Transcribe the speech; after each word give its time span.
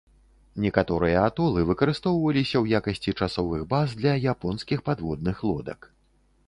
Некаторыя 0.63 1.17
атолы 1.25 1.59
выкарыстоўваліся 1.71 2.55
ў 2.63 2.81
якасці 2.81 3.15
часовых 3.25 3.61
баз 3.75 3.87
для 4.01 4.13
японскіх 4.35 4.79
падводных 4.91 5.47
лодак. 5.51 5.79